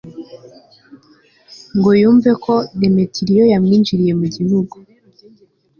ngo 1.77 1.89
yumve 2.01 2.31
ko 2.43 2.53
demetiriyo 2.79 3.43
yamwinjiriye 3.53 4.13
mu 4.19 4.27
gihugu 4.35 4.75